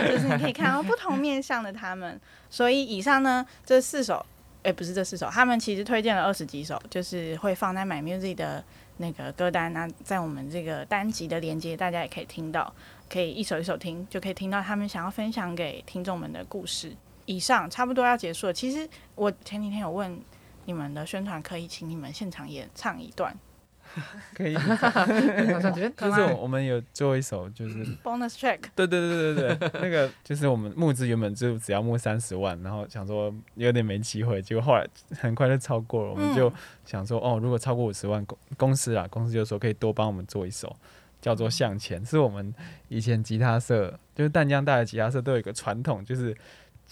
[0.10, 2.20] 就是你可以看到不同面向的他们。
[2.49, 4.26] 所以以上呢，这四首。
[4.64, 8.64] 哎，欸、不是这四首，他们其实推荐了二十几首，就是会放在 My Music 的
[8.98, 9.72] 那个歌单。
[9.74, 12.74] 那在我们这个单集的连接，大家也可以听到，
[13.10, 16.96] 可以一首一首听，就可以听到他们想要分享给听众们的故事。
[17.26, 18.54] 以上差不多要结束了。
[18.54, 20.20] 其实我前几天有问
[20.66, 23.36] 你们的宣传，可以请你们现场演唱一段。
[24.34, 24.54] 可以，
[25.98, 28.60] 就是我们有做一首，就是 bonus track。
[28.76, 34.88] 对对对对对， 那个就是我们募资原本就只要募三十万，然后想说有点没机会，结果后来
[35.20, 36.52] 很快就超过了，我们就
[36.86, 40.76] 想说哦，如果超过五十万，公公司啊，公司就说可以多帮我们做一首，
[41.22, 42.54] 叫做向前，是我们
[42.88, 46.36] 以前吉他社，就是淡江大的吉他社都有一个传统，就是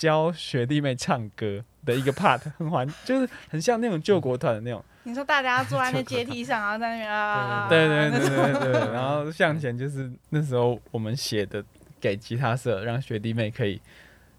[0.01, 4.83] 教学弟妹唱歌的一个 part，很环，就是很像那种救国团的那种。
[5.05, 11.63] 你说大家坐在那阶梯上，然后在那边啊，对对对对对，然后向前就是那时候我们写的
[11.99, 13.79] 给吉他社，让学弟妹可以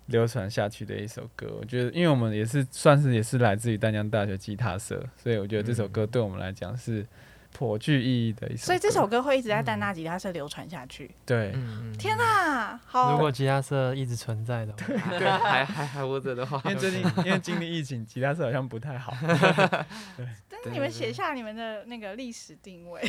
[0.06, 1.46] 流传下去的一首歌。
[1.60, 7.06] 我觉得，因为我们也是算是也是来自于丹江大学吉他社，所以我觉得这首歌对我们来讲是。
[7.52, 11.10] 颇具意义的一首，所以这首歌会一直在淡娜吉他社流传下去。
[11.24, 11.54] 对，
[11.98, 13.12] 天哪，好！
[13.12, 14.78] 如果吉他社一直存在的话，
[15.18, 19.12] 对，还还还活着的话，因为最近因为经历疫情，吉他社好像不太好。
[20.16, 23.02] 对，但是你们写下你们的那个历史定位，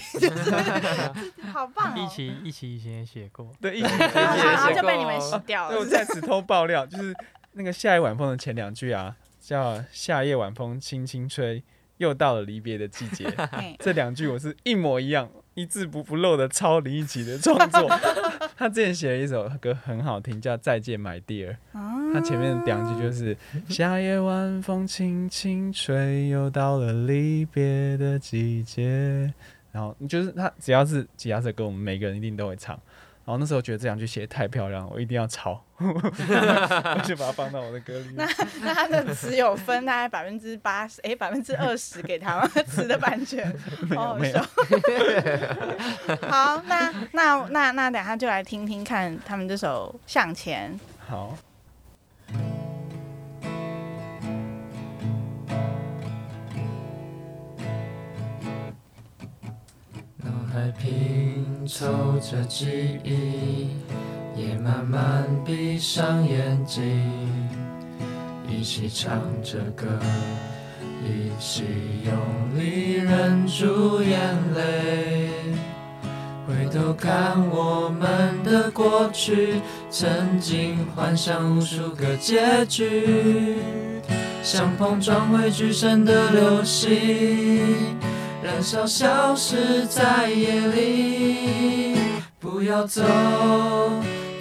[1.52, 1.98] 好棒！
[1.98, 5.78] 一起一起以前也写过，对，一起然后就被你们洗掉了。
[5.78, 7.16] 我在此偷爆料，就是
[7.54, 11.64] 那个夏夜晚风的前两句啊，叫夏夜晚风轻轻吹。
[12.04, 13.26] 又到了离别的季节，
[13.80, 17.90] 这两句我是一模一样，一字不不漏的抄李一起的创作。
[18.58, 21.56] 他之前写了一首歌很好听，叫《再见，My Dear》。
[22.14, 23.36] 他前面的两句就是
[23.70, 29.34] “夏夜晚风轻轻吹，又到了离别的季节”。
[29.72, 32.80] 然后就是他只要是吉他社歌，我们每个人一定都会唱。
[33.26, 38.16] 然后那时候觉得这两句写的太漂亮了，我一定要抄， 我就把它放到我的歌里面。
[38.18, 38.28] 那
[38.62, 42.48] 那他的词有分大概百分之八十，哎，百分之二十给他吗？
[42.68, 43.50] 词的版权？
[43.90, 44.40] 没 有没有。
[46.30, 50.78] 好，那那那那等下就来听听看他们这首《向前》。
[51.10, 51.38] 好。
[60.54, 61.88] 还拼凑
[62.20, 63.70] 着记忆，
[64.38, 66.84] 也慢慢闭上眼睛，
[68.48, 69.88] 一起唱着歌，
[71.04, 71.64] 一起
[72.06, 72.14] 用
[72.56, 74.20] 力忍住眼
[74.54, 75.32] 泪，
[76.48, 83.58] 回头看我们的过去，曾经幻想无数个结局，
[84.44, 87.98] 像碰撞汇聚成的流星。
[88.44, 91.96] 燃烧，消失在夜里。
[92.42, 93.02] 不要走，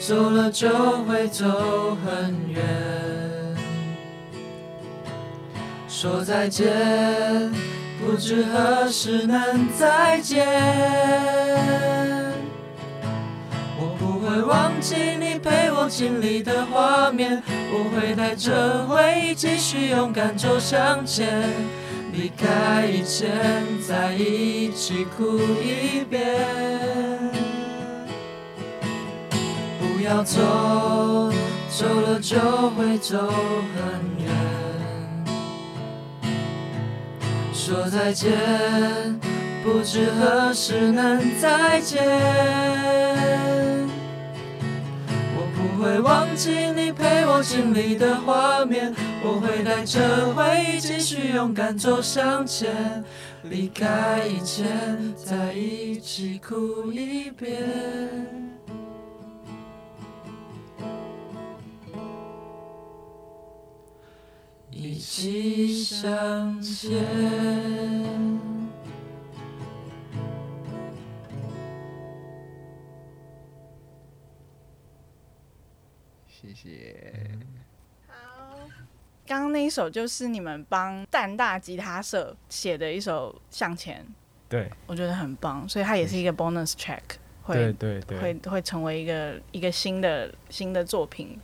[0.00, 0.68] 走了就
[1.04, 2.62] 会走很远。
[5.86, 6.68] 说再见，
[8.04, 10.44] 不知何时能再见。
[13.78, 17.40] 我不会忘记你陪我经历的画面，
[17.72, 21.48] 我会带着回忆继续勇敢走向前，
[22.12, 23.30] 离开以前，
[23.88, 26.20] 再一起哭一遍。
[29.80, 31.32] 不要走，
[31.70, 32.38] 走了就
[32.76, 33.82] 会走很
[34.22, 34.30] 远。
[37.52, 38.30] 说再见。
[39.64, 42.02] 不知何时能再见，
[45.82, 53.04] 会忘记你陪我经历的画面，我会带着回忆继续勇敢走向前，
[53.42, 57.64] 离开以前，再一起哭一遍，
[64.70, 68.31] 一起向前。
[76.42, 77.30] 谢谢。
[78.08, 78.58] 好，
[79.26, 84.04] 刚刚那一首就是你们帮淡大吉他社写的一首《向前》，
[84.48, 87.00] 对，我觉得很棒，所以它也是一个 bonus track，
[87.42, 91.38] 会对对对，会会成为一个一个新的新的作品。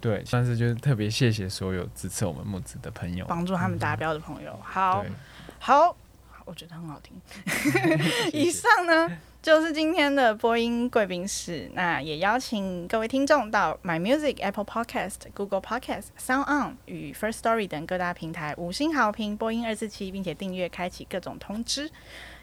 [0.00, 4.54] 对，但是就是特别谢谢所有支持我们木子的朋友，帮助他们达标的朋友。
[4.62, 5.02] 好，
[5.58, 5.96] 好，
[6.44, 7.20] 我觉得很好听。
[8.32, 9.10] 以上呢？
[9.42, 21.90] 就是今天的播音贵宾室，那也邀请各位听众到 My Music、Apple Podcast、Google Podcast、Sound On 与 First Story 等各大平台五星好评播音二四七，并且订阅开启各种通知。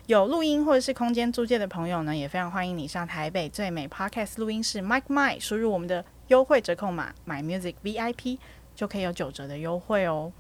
[0.06, 8.38] 有录音或者是空间租借的朋友呢，也非常欢迎你上台北最美 Podcast 录音室 Mike My，输入我们的优惠折扣码 My Music VIP，
[8.76, 10.32] 就可以有九折的优惠哦。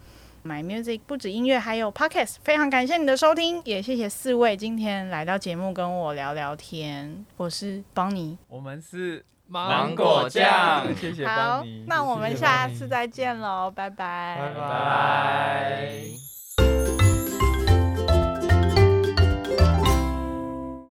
[0.43, 2.35] My Music 不止音乐，还有 Podcast。
[2.43, 7.25] 非常感谢你的收听，也谢谢四位今天来到节目跟我聊聊天。
[7.37, 10.87] 我是邦尼，我们是芒果酱。
[10.95, 11.81] 谢谢邦尼。
[11.81, 16.30] 好，那我们下次再见喽，拜拜，拜拜。